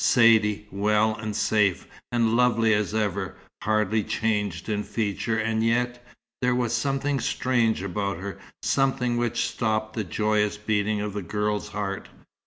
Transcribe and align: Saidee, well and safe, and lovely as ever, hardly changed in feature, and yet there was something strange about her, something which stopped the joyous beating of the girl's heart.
Saidee, 0.03 0.65
well 0.71 1.13
and 1.17 1.35
safe, 1.35 1.85
and 2.11 2.35
lovely 2.35 2.73
as 2.73 2.95
ever, 2.95 3.35
hardly 3.61 4.03
changed 4.03 4.67
in 4.67 4.81
feature, 4.83 5.37
and 5.37 5.63
yet 5.63 6.03
there 6.41 6.55
was 6.55 6.73
something 6.73 7.19
strange 7.19 7.83
about 7.83 8.17
her, 8.17 8.39
something 8.63 9.15
which 9.15 9.47
stopped 9.47 9.93
the 9.95 10.03
joyous 10.03 10.57
beating 10.57 11.01
of 11.01 11.13
the 11.13 11.21
girl's 11.21 11.67
heart. 11.67 12.09